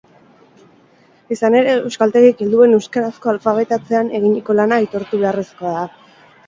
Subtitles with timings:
[1.35, 5.89] Izan ere, euskaltegiek helduen euskarazko alfabetatzean eginiko lana aitortu beharrekoa da.